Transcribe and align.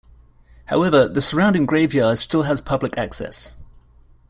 However, 0.65 1.07
the 1.07 1.21
surrounding 1.21 1.67
graveyard 1.67 2.17
still 2.17 2.41
has 2.41 2.59
public 2.59 2.97
access. 2.97 3.55